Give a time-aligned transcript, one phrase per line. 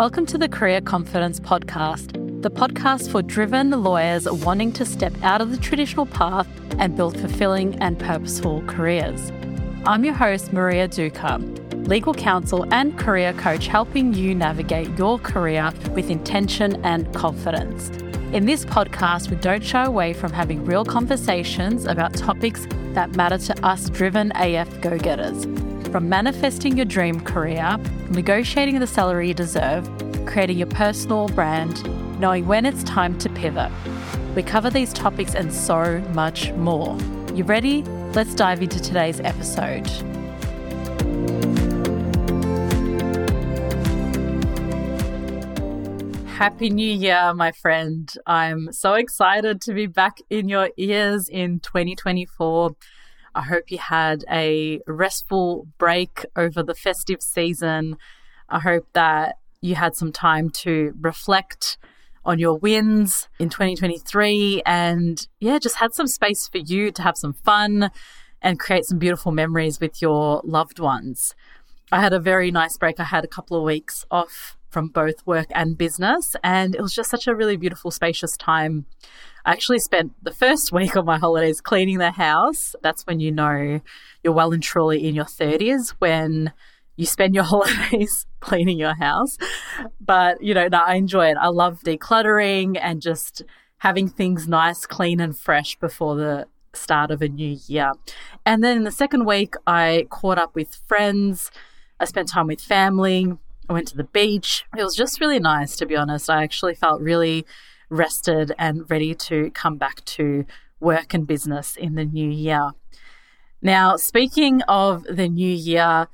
[0.00, 5.42] Welcome to the Career Confidence Podcast, the podcast for driven lawyers wanting to step out
[5.42, 6.48] of the traditional path
[6.78, 9.30] and build fulfilling and purposeful careers.
[9.84, 15.70] I'm your host, Marija Duka, legal counsel and career coach, helping you navigate your career
[15.90, 17.90] with intention and confidence.
[18.32, 23.36] In this podcast, we don't shy away from having real conversations about topics that matter
[23.36, 25.44] to us driven AF go getters.
[25.92, 27.78] From manifesting your dream career,
[28.10, 29.88] negotiating the salary you deserve,
[30.26, 31.82] creating your personal brand,
[32.20, 33.70] knowing when it's time to pivot.
[34.34, 36.98] We cover these topics and so much more.
[37.34, 37.82] You ready?
[38.12, 39.86] Let's dive into today's episode.
[46.26, 48.12] Happy New Year, my friend.
[48.26, 52.74] I'm so excited to be back in your ears in 2024.
[53.34, 57.96] I hope you had a restful break over the festive season.
[58.48, 61.78] I hope that you had some time to reflect
[62.24, 67.16] on your wins in 2023 and yeah, just had some space for you to have
[67.16, 67.90] some fun
[68.42, 71.34] and create some beautiful memories with your loved ones.
[71.92, 73.00] I had a very nice break.
[73.00, 76.94] I had a couple of weeks off from both work and business, and it was
[76.94, 78.86] just such a really beautiful, spacious time
[79.44, 82.74] I actually spent the first week of my holidays cleaning the house.
[82.82, 83.80] That's when you know
[84.22, 86.52] you're well and truly in your 30s when
[86.96, 89.38] you spend your holidays cleaning your house.
[90.00, 91.36] But, you know, no, I enjoy it.
[91.40, 93.42] I love decluttering and just
[93.78, 97.92] having things nice, clean, and fresh before the start of a new year.
[98.44, 101.50] And then in the second week, I caught up with friends.
[101.98, 103.38] I spent time with family.
[103.70, 104.64] I went to the beach.
[104.76, 106.28] It was just really nice, to be honest.
[106.28, 107.46] I actually felt really
[107.88, 110.44] rested and ready to come back to
[110.80, 112.72] work and business in the new year.
[113.62, 116.08] Now, speaking of the new year,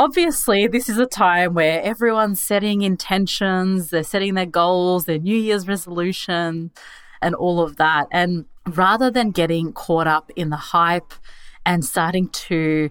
[0.00, 5.36] obviously, this is a time where everyone's setting intentions, they're setting their goals, their New
[5.36, 6.70] Year's resolution,
[7.20, 8.06] and all of that.
[8.10, 11.12] And rather than getting caught up in the hype
[11.66, 12.90] and starting to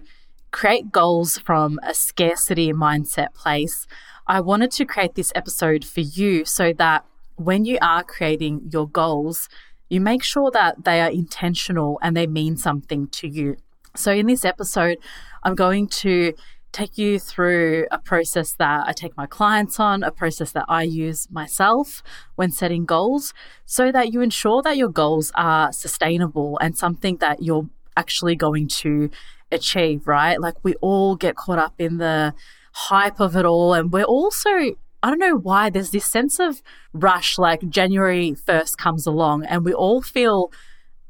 [0.56, 3.86] create goals from a scarcity mindset place,
[4.26, 8.88] I wanted to create this episode for you so that when you are creating your
[8.88, 9.50] goals,
[9.90, 13.58] you make sure that they are intentional and they mean something to you.
[13.94, 14.96] So, in this episode,
[15.42, 16.32] I'm going to
[16.72, 20.84] take you through a process that I take my clients on, a process that I
[20.84, 22.02] use myself
[22.36, 23.34] when setting goals,
[23.66, 28.68] so that you ensure that your goals are sustainable and something that you're actually going
[28.68, 29.10] to
[29.50, 30.40] achieve, right?
[30.40, 32.34] Like we all get caught up in the
[32.72, 36.62] hype of it all, and we're also I don't know why there's this sense of
[36.92, 40.50] rush like January 1st comes along and we all feel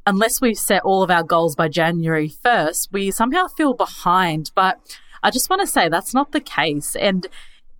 [0.06, 4.52] unless we set all of our goals by January 1st, we somehow feel behind.
[4.54, 4.78] But
[5.22, 6.94] I just want to say that's not the case.
[6.94, 7.26] And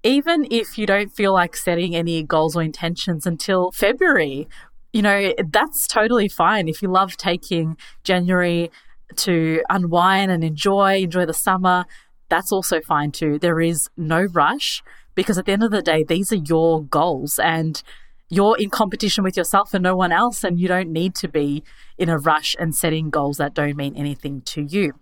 [0.02, 4.48] even if you don't feel like setting any goals or intentions until February,
[4.92, 6.68] you know, that's totally fine.
[6.68, 8.70] If you love taking January
[9.14, 11.84] to unwind and enjoy, enjoy the summer,
[12.28, 13.38] that's also fine too.
[13.38, 14.82] There is no rush
[15.14, 17.82] because at the end of the day, these are your goals and
[18.28, 20.42] you're in competition with yourself and no one else.
[20.42, 21.62] And you don't need to be
[21.96, 24.92] in a rush and setting goals that don't mean anything to you.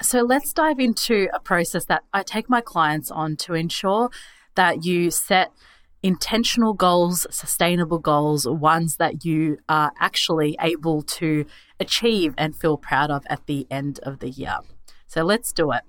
[0.00, 4.10] So let's dive into a process that I take my clients on to ensure
[4.54, 5.52] that you set
[6.02, 11.46] intentional goals, sustainable goals, ones that you are actually able to
[11.78, 14.58] achieve and feel proud of at the end of the year.
[15.06, 15.82] So let's do it.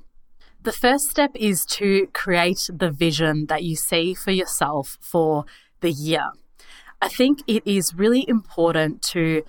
[0.61, 5.45] The first step is to create the vision that you see for yourself for
[5.81, 6.31] the year.
[7.01, 9.43] I think it is really important to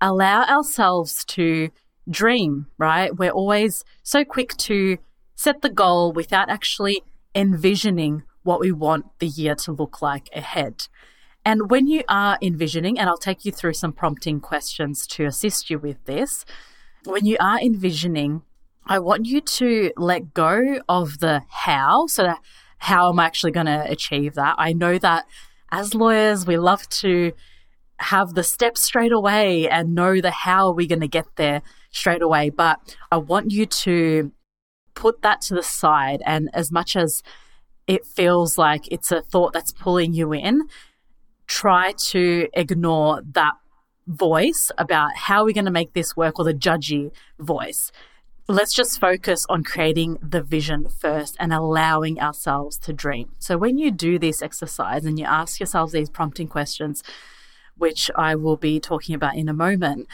[0.00, 1.70] allow ourselves to
[2.10, 3.16] dream, right?
[3.16, 4.98] We're always so quick to
[5.34, 7.02] set the goal without actually
[7.34, 10.88] envisioning what we want the year to look like ahead.
[11.44, 15.70] And when you are envisioning, and I'll take you through some prompting questions to assist
[15.70, 16.44] you with this,
[17.04, 18.42] when you are envisioning
[18.90, 22.06] I want you to let go of the how.
[22.06, 22.34] So,
[22.78, 24.54] how am I actually going to achieve that?
[24.56, 25.26] I know that
[25.70, 27.32] as lawyers, we love to
[27.98, 31.60] have the steps straight away and know the how we're going to get there
[31.90, 32.48] straight away.
[32.48, 34.32] But I want you to
[34.94, 36.22] put that to the side.
[36.24, 37.22] And as much as
[37.88, 40.68] it feels like it's a thought that's pulling you in,
[41.48, 43.54] try to ignore that
[44.06, 47.90] voice about how we're going to make this work or the judgy voice
[48.48, 53.32] let's just focus on creating the vision first and allowing ourselves to dream.
[53.38, 57.02] So, when you do this exercise and you ask yourselves these prompting questions,
[57.76, 60.08] which I will be talking about in a moment,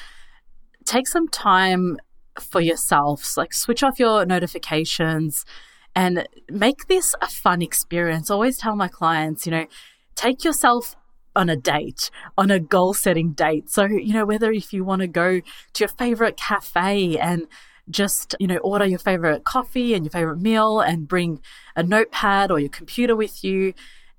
[0.84, 1.98] take some time
[2.40, 5.44] for yourselves, like switch off your notifications
[5.94, 8.30] and make this a fun experience.
[8.30, 9.66] Always tell my clients, you know,
[10.14, 10.96] take yourself
[11.36, 13.70] on a date, on a goal setting date.
[13.70, 17.46] So, you know, whether if you want to go to your favorite cafe and
[17.90, 21.40] just, you know, order your favorite coffee and your favorite meal and bring
[21.76, 23.74] a notepad or your computer with you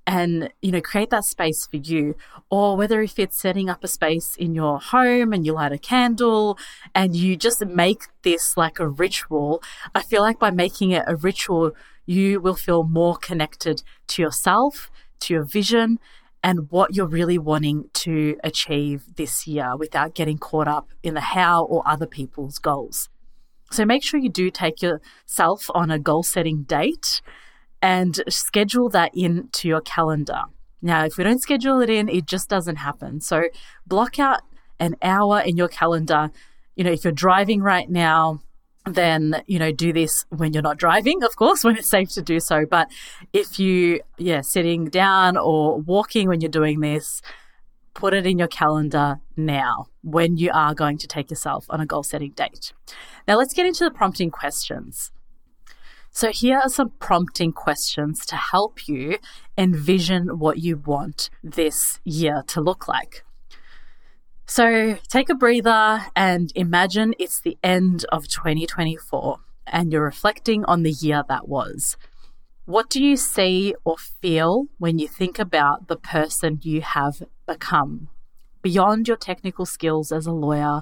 [0.08, 2.16] and, you know, create that space for you.
[2.50, 5.78] Or whether if it's setting up a space in your home and you light a
[5.78, 6.58] candle
[6.94, 9.64] and you just make this like a ritual,
[9.94, 11.72] I feel like by making it a ritual,
[12.06, 14.92] you will feel more connected to yourself,
[15.22, 16.00] to your vision,
[16.44, 21.22] and what you're really wanting to achieve this year without getting caught up in the
[21.22, 23.10] how or other people's goals.
[23.72, 27.22] So make sure you do take yourself on a goal setting date
[27.86, 30.42] and schedule that into your calendar.
[30.82, 33.22] Now, if we don't schedule it in, it just doesn't happen.
[33.22, 33.44] So
[33.86, 34.42] block out
[34.80, 36.32] an hour in your calendar.
[36.76, 38.42] You know, if you're driving right now,
[38.88, 42.22] then you know do this when you're not driving of course when it's safe to
[42.22, 42.88] do so but
[43.34, 47.20] if you yeah sitting down or walking when you're doing this
[47.96, 51.86] put it in your calendar now when you are going to take yourself on a
[51.88, 52.74] goal setting date
[53.28, 55.12] now let's get into the prompting questions
[56.16, 59.18] so here are some prompting questions to help you
[59.58, 63.24] envision what you want this year to look like
[64.48, 70.84] so take a breather and imagine it's the end of 2024 and you're reflecting on
[70.84, 71.98] the year that was.
[72.66, 78.10] What do you see or feel when you think about the person you have become?
[78.62, 80.82] Beyond your technical skills as a lawyer,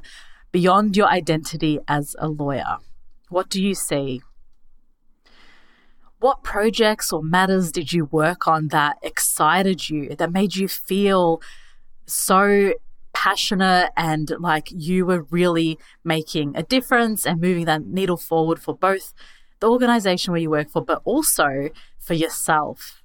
[0.51, 2.77] beyond your identity as a lawyer,
[3.29, 4.21] what do you see?
[6.23, 11.41] What projects or matters did you work on that excited you, that made you feel
[12.05, 12.75] so
[13.11, 18.73] passionate and like you were really making a difference and moving that needle forward for
[18.73, 19.13] both
[19.59, 21.67] the organization where you work for, but also
[21.99, 23.03] for yourself.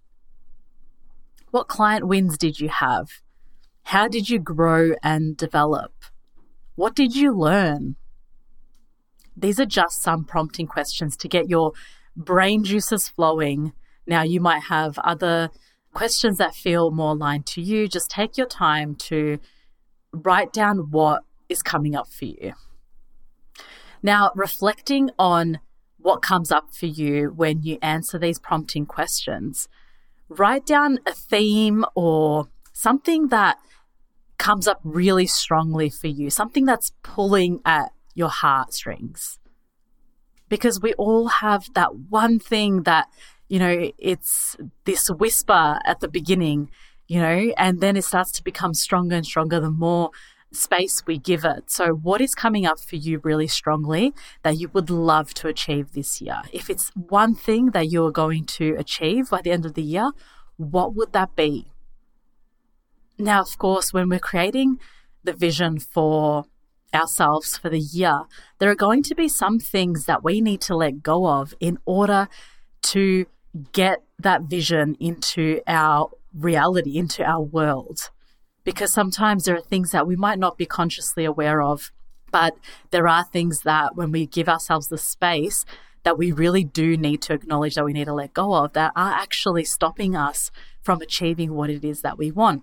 [1.50, 3.08] What client wins did you have?
[3.82, 5.92] How did you grow and develop?
[6.76, 7.96] What did you learn?
[9.36, 11.72] These are just some prompting questions to get your
[12.18, 13.72] brain juices flowing.
[14.06, 15.50] Now, you might have other
[15.94, 17.88] questions that feel more aligned to you.
[17.88, 19.38] Just take your time to
[20.12, 22.52] write down what is coming up for you.
[24.02, 25.60] Now, reflecting on
[25.98, 29.68] what comes up for you when you answer these prompting questions,
[30.28, 33.58] write down a theme or something that
[34.38, 39.38] comes up really strongly for you, something that's pulling at your heartstrings.
[40.48, 43.08] Because we all have that one thing that,
[43.48, 46.70] you know, it's this whisper at the beginning
[47.08, 50.10] you know, and then it starts to become stronger and stronger the more
[50.52, 51.70] space we give it.
[51.70, 54.12] So, what is coming up for you really strongly
[54.42, 56.42] that you would love to achieve this year?
[56.52, 60.12] If it's one thing that you're going to achieve by the end of the year,
[60.58, 61.72] what would that be?
[63.18, 64.78] Now, of course, when we're creating
[65.24, 66.44] the vision for
[66.94, 68.22] ourselves for the year,
[68.58, 71.78] there are going to be some things that we need to let go of in
[71.84, 72.28] order
[72.82, 73.26] to
[73.72, 78.10] get that vision into our reality into our world.
[78.64, 81.90] Because sometimes there are things that we might not be consciously aware of,
[82.30, 82.56] but
[82.90, 85.64] there are things that when we give ourselves the space
[86.04, 88.92] that we really do need to acknowledge that we need to let go of that
[88.94, 90.50] are actually stopping us
[90.82, 92.62] from achieving what it is that we want.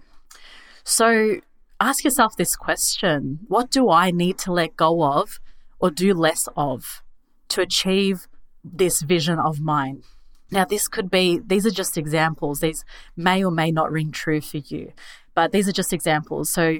[0.84, 1.42] So
[1.80, 5.40] ask yourself this question What do I need to let go of
[5.80, 7.04] or do less of
[7.50, 8.28] to achieve
[8.64, 10.04] this vision of mine?
[10.52, 12.60] Now, this could be, these are just examples.
[12.60, 14.94] These may or may not ring true for you,
[15.34, 16.50] but these are just examples.
[16.50, 16.80] So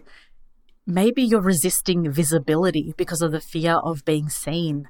[0.86, 4.88] maybe you're resisting visibility because of the fear of being seen.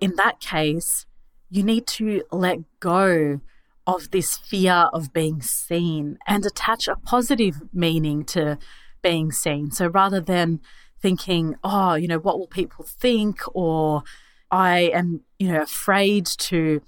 [0.00, 1.06] In that case,
[1.50, 3.40] you need to let go
[3.86, 8.58] of this fear of being seen and attach a positive meaning to
[9.04, 9.70] being seen.
[9.70, 10.60] So rather than
[11.00, 13.40] thinking, oh, you know, what will people think?
[13.54, 14.02] Or
[14.50, 16.80] I am, you know, afraid to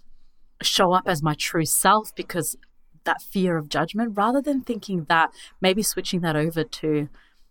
[0.62, 2.56] show up as my true self because
[3.04, 5.30] that fear of judgment rather than thinking that
[5.60, 7.08] maybe switching that over to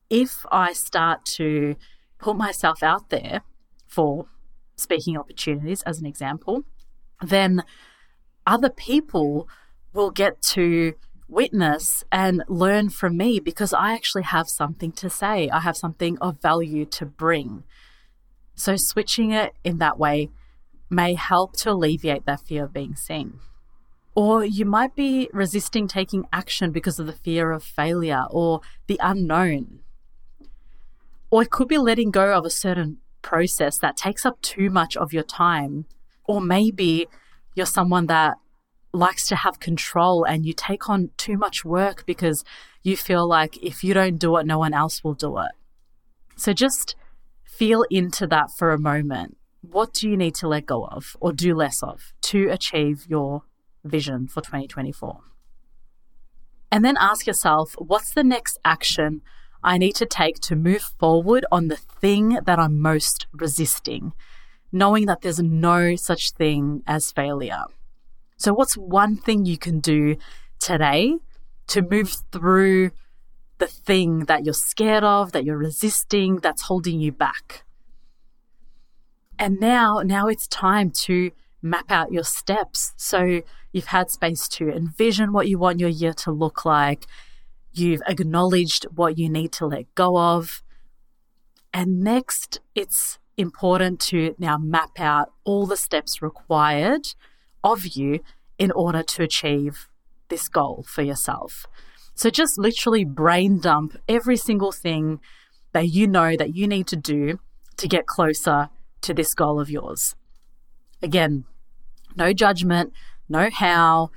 [0.09, 1.75] if I start to
[2.17, 3.41] put myself out there
[3.87, 4.25] for
[4.75, 6.63] speaking opportunities as an example,
[7.21, 7.63] then
[8.45, 9.47] other people
[9.93, 10.95] will get to
[11.27, 15.49] witness and learn from me because I actually have something to say.
[15.49, 17.63] I have something of value to bring.
[18.55, 20.29] So, switching it in that way
[20.89, 23.39] may help to alleviate that fear of being seen.
[24.15, 28.99] Or you might be resisting taking action because of the fear of failure or the
[29.03, 29.79] unknown.
[31.29, 34.95] Or it could be letting go of a certain process that takes up too much
[34.95, 35.85] of your time.
[36.23, 37.07] Or maybe
[37.55, 38.37] you're someone that
[38.95, 42.43] likes to have control and you take on too much work because
[42.83, 45.51] you feel like if you don't do it, no one else will do it.
[46.35, 46.95] So just
[47.43, 49.37] feel into that for a moment.
[49.61, 53.43] What do you need to let go of or do less of to achieve your
[53.83, 55.21] vision for 2024?
[56.71, 59.21] And then ask yourself, what's the next action
[59.65, 64.13] I need to take to move forward on the thing that I'm most resisting,
[64.71, 67.63] knowing that there's no such thing as failure.
[68.37, 70.17] So, what's one thing you can do
[70.59, 71.17] today
[71.67, 72.91] to move through
[73.57, 77.63] the thing that you're scared of, that you're resisting, that's holding you back?
[79.39, 82.93] And now, now it's time to map out your steps.
[82.95, 87.05] So you've had space to envision what you want your year to look like.
[87.73, 90.61] You've acknowledged what you need to let go of.
[91.73, 97.07] And next, it's important to now map out all the steps required
[97.65, 98.19] of you
[98.57, 99.89] in order to achieve
[100.29, 101.65] this goal for yourself.
[102.13, 105.19] So just literally brain dump every single thing
[105.73, 107.39] that you know that you need to do
[107.75, 108.69] to get closer
[109.01, 110.15] to this goal of yours.
[111.01, 111.43] Again,
[112.15, 112.93] no judgment,
[113.27, 114.11] no how.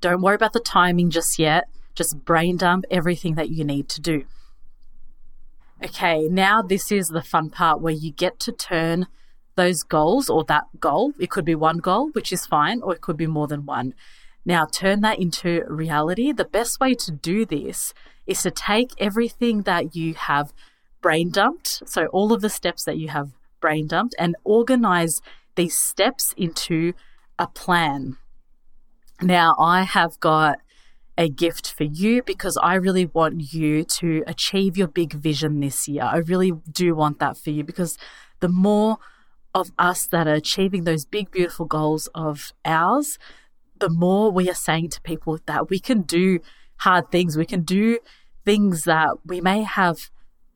[0.00, 1.68] Don't worry about the timing just yet.
[1.94, 4.24] Just brain dump everything that you need to do.
[5.84, 9.06] Okay, now this is the fun part where you get to turn
[9.56, 11.12] those goals or that goal.
[11.18, 13.94] It could be one goal, which is fine, or it could be more than one.
[14.44, 16.30] Now, turn that into reality.
[16.30, 17.92] The best way to do this
[18.26, 20.52] is to take everything that you have
[21.00, 25.20] brain dumped, so all of the steps that you have brain dumped, and organize
[25.56, 26.92] these steps into
[27.38, 28.18] a plan.
[29.20, 30.60] Now, I have got
[31.18, 35.88] a gift for you because I really want you to achieve your big vision this
[35.88, 36.02] year.
[36.02, 37.96] I really do want that for you because
[38.40, 38.98] the more
[39.56, 43.18] of us that are achieving those big, beautiful goals of ours,
[43.78, 46.40] the more we are saying to people that we can do
[46.80, 47.98] hard things, we can do
[48.44, 50.10] things that we may have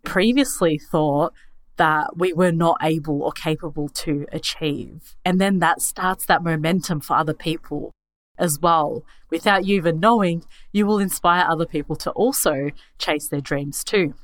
[0.05, 1.33] previously thought
[1.77, 5.17] that we were not able or capable to achieve.
[5.25, 7.93] And then that starts that momentum for other people
[8.39, 9.03] as well.
[9.31, 14.15] Without you even knowing, you will inspire other people to also chase their dreams too.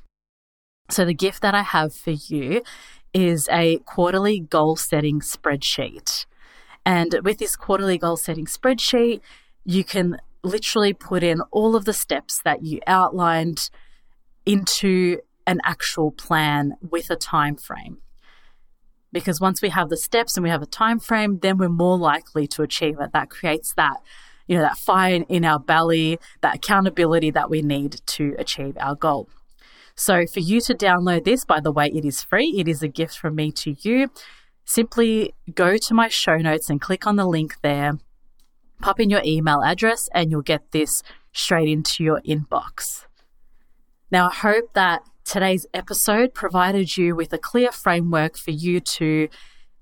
[0.88, 2.62] So, the gift that I have for you
[3.16, 6.26] is a quarterly goal setting spreadsheet.
[6.85, 9.23] And with this quarterly goal setting spreadsheet,
[9.64, 13.70] you can literally put in all of the steps that you outlined
[14.44, 17.99] into an actual plan with a time frame
[19.12, 21.96] because once we have the steps and we have a time frame then we're more
[21.96, 23.12] likely to achieve it.
[23.12, 23.96] That creates that
[24.46, 28.94] you know that fire in our belly that accountability that we need to achieve our
[28.94, 29.28] goal
[29.97, 32.88] so for you to download this by the way it is free it is a
[32.88, 34.11] gift from me to you
[34.65, 37.99] simply go to my show notes and click on the link there
[38.81, 43.07] pop in your email address and you'll get this straight into your inbox
[44.11, 49.29] now i hope that Today's episode provided you with a clear framework for you to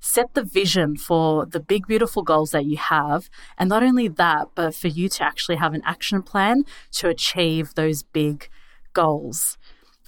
[0.01, 3.29] set the vision for the big, beautiful goals that you have.
[3.59, 7.75] And not only that, but for you to actually have an action plan to achieve
[7.75, 8.49] those big
[8.95, 9.59] goals.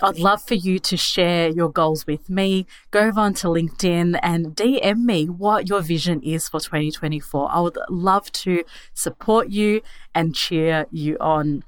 [0.02, 2.66] I'd love for you to share your goals with me.
[2.90, 7.50] Go over onto LinkedIn and DM me what your vision is for 2024.
[7.50, 8.62] I would love to
[8.92, 9.80] support you
[10.14, 11.64] and cheer you on.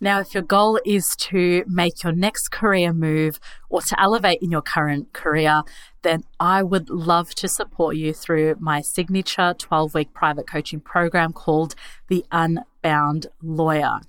[0.00, 4.50] Now, if your goal is to make your next career move or to elevate in
[4.50, 5.62] your current career,
[6.02, 11.32] then I would love to support you through my signature 12 week private coaching program
[11.32, 11.76] called
[12.08, 14.00] The Unbound Lawyer.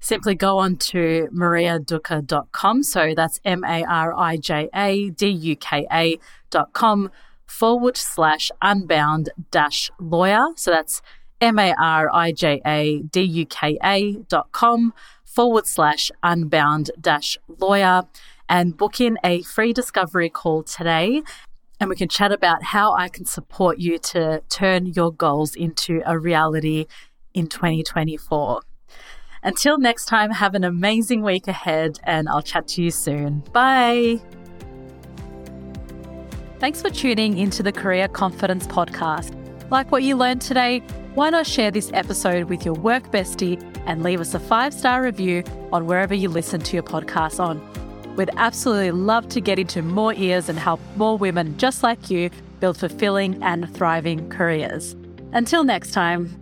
[0.00, 2.82] Simply go on to marijaduka.com.
[2.82, 7.10] So that's M A R I J A D U K A.com
[7.46, 10.46] forward slash unbound dash lawyer.
[10.56, 11.02] So that's
[11.40, 14.92] M-A-R-I-J-A-D-U-K-A dot com
[15.24, 18.02] forward slash unbound dash lawyer
[18.48, 21.22] and book in a free discovery call today.
[21.78, 26.02] And we can chat about how I can support you to turn your goals into
[26.04, 26.86] a reality
[27.32, 28.60] in 2024.
[29.42, 33.40] Until next time, have an amazing week ahead, and I'll chat to you soon.
[33.52, 34.20] Bye.
[36.58, 39.34] Thanks for tuning into the Career Confidence Podcast.
[39.70, 40.82] Like what you learned today?
[41.14, 45.02] why not share this episode with your work bestie and leave us a five star
[45.02, 45.42] review
[45.72, 47.60] on wherever you listen to your podcast on?
[48.14, 52.30] We'd absolutely love to get into more ears and help more women just like you
[52.60, 54.94] build fulfilling and thriving careers.
[55.32, 56.39] Until next time,